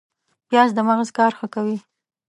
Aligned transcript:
پیاز 0.49 0.69
د 0.75 0.79
مغز 0.87 1.09
کار 1.17 1.31
ښه 1.39 1.47
کوي 1.53 1.77